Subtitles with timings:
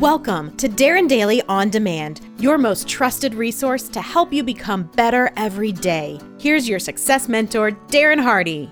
[0.00, 5.30] Welcome to Darren Daily On Demand, your most trusted resource to help you become better
[5.36, 6.18] every day.
[6.38, 8.64] Here's your success mentor, Darren Hardy.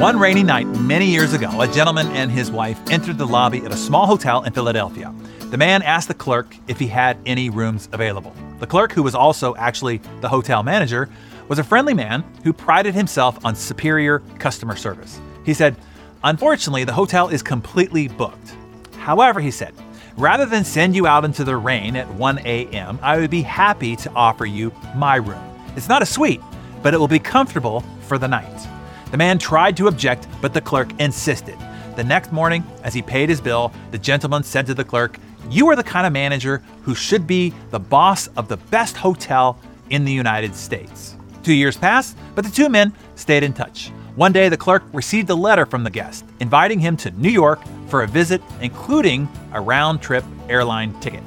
[0.00, 3.72] One rainy night many years ago, a gentleman and his wife entered the lobby at
[3.72, 5.14] a small hotel in Philadelphia.
[5.50, 8.34] The man asked the clerk if he had any rooms available.
[8.58, 11.10] The clerk, who was also actually the hotel manager,
[11.48, 15.20] was a friendly man who prided himself on superior customer service.
[15.44, 15.76] He said,
[16.22, 18.54] Unfortunately, the hotel is completely booked.
[18.98, 19.72] However, he said,
[20.18, 23.96] rather than send you out into the rain at 1 a.m., I would be happy
[23.96, 25.42] to offer you my room.
[25.76, 26.42] It's not a suite,
[26.82, 28.68] but it will be comfortable for the night.
[29.10, 31.56] The man tried to object, but the clerk insisted.
[31.96, 35.68] The next morning, as he paid his bill, the gentleman said to the clerk, You
[35.70, 39.58] are the kind of manager who should be the boss of the best hotel
[39.88, 41.16] in the United States.
[41.42, 43.90] Two years passed, but the two men stayed in touch.
[44.16, 47.60] One day, the clerk received a letter from the guest inviting him to New York
[47.88, 51.22] for a visit, including a round trip airline ticket.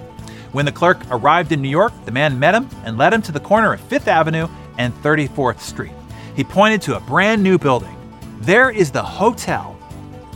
[0.51, 3.31] When the clerk arrived in New York, the man met him and led him to
[3.31, 5.93] the corner of Fifth Avenue and 34th Street.
[6.35, 7.95] He pointed to a brand new building.
[8.39, 9.77] There is the hotel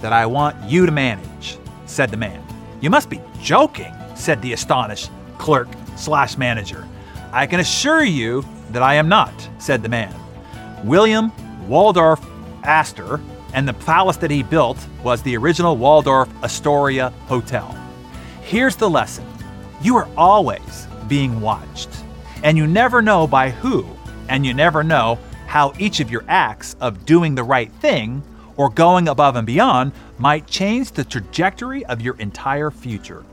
[0.02, 2.42] that I want you to manage, said the man.
[2.80, 6.88] You must be joking, said the astonished clerk slash manager.
[7.34, 10.14] I can assure you that I am not, said the man.
[10.84, 11.32] William
[11.68, 12.26] Waldorf
[12.68, 13.20] Astor,
[13.54, 17.76] and the palace that he built was the original Waldorf Astoria Hotel.
[18.42, 19.26] Here's the lesson
[19.82, 21.90] you are always being watched,
[22.44, 23.88] and you never know by who,
[24.30, 28.22] and you never know how each of your acts of doing the right thing
[28.58, 33.24] or going above and beyond might change the trajectory of your entire future.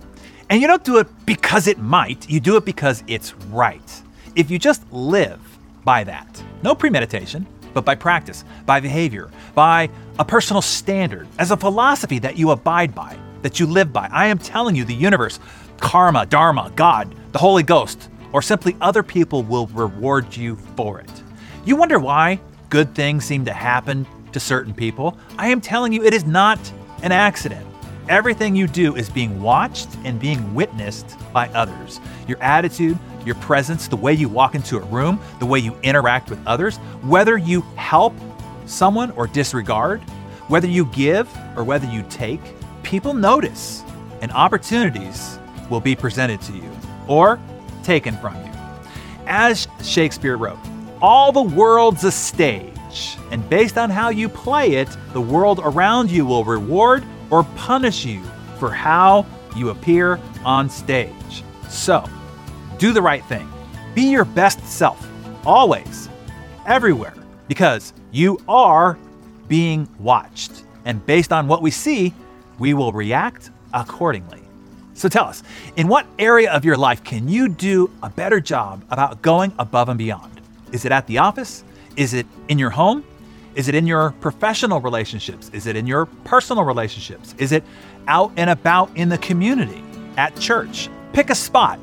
[0.48, 4.02] And you don't do it because it might, you do it because it's right.
[4.36, 5.40] If you just live
[5.84, 11.56] by that, no premeditation, but by practice, by behavior, by a personal standard, as a
[11.56, 14.08] philosophy that you abide by, that you live by.
[14.10, 15.38] I am telling you, the universe,
[15.78, 21.10] karma, dharma, God, the Holy Ghost, or simply other people will reward you for it.
[21.64, 22.40] You wonder why
[22.70, 25.18] good things seem to happen to certain people?
[25.38, 26.58] I am telling you, it is not
[27.02, 27.66] an accident.
[28.08, 32.00] Everything you do is being watched and being witnessed by others.
[32.28, 36.28] Your attitude, your presence, the way you walk into a room, the way you interact
[36.28, 38.12] with others, whether you help
[38.66, 40.02] someone or disregard,
[40.48, 42.40] whether you give or whether you take,
[42.82, 43.82] people notice
[44.20, 45.38] and opportunities
[45.70, 46.70] will be presented to you
[47.08, 47.40] or
[47.82, 48.52] taken from you.
[49.26, 50.58] As Shakespeare wrote,
[51.00, 56.10] all the world's a stage, and based on how you play it, the world around
[56.10, 58.22] you will reward or punish you
[58.58, 59.26] for how
[59.56, 61.44] you appear on stage.
[61.68, 62.04] So,
[62.78, 63.48] do the right thing.
[63.94, 65.08] Be your best self,
[65.44, 66.08] always,
[66.66, 67.14] everywhere,
[67.48, 68.98] because you are
[69.48, 70.64] being watched.
[70.84, 72.12] And based on what we see,
[72.58, 74.40] we will react accordingly.
[74.94, 75.42] So tell us,
[75.76, 79.88] in what area of your life can you do a better job about going above
[79.88, 80.40] and beyond?
[80.72, 81.64] Is it at the office?
[81.96, 83.04] Is it in your home?
[83.54, 85.48] Is it in your professional relationships?
[85.52, 87.34] Is it in your personal relationships?
[87.38, 87.62] Is it
[88.08, 89.82] out and about in the community,
[90.16, 90.88] at church?
[91.12, 91.78] Pick a spot